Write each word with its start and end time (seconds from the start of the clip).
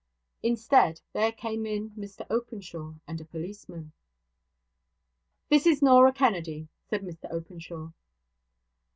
Instead, 0.41 0.99
there 1.13 1.31
came 1.31 1.63
in 1.63 1.91
Mr 1.91 2.25
Openshaw 2.31 2.95
and 3.07 3.21
a 3.21 3.25
policeman. 3.25 3.91
'This 5.49 5.67
is 5.67 5.81
Norah 5.83 6.11
Kennedy,' 6.11 6.69
said 6.89 7.03
Mr 7.03 7.29
Openshaw. 7.31 7.91